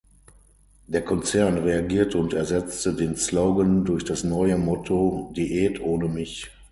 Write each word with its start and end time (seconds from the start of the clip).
Der 0.87 1.03
Konzern 1.05 1.59
reagierte 1.59 2.17
und 2.17 2.33
ersetzte 2.33 2.95
den 2.95 3.15
Slogan 3.17 3.85
durch 3.85 4.03
das 4.03 4.23
neue 4.23 4.57
Motto 4.57 5.31
„Diät 5.37 5.79
ohne 5.79 6.07
mich“. 6.07 6.49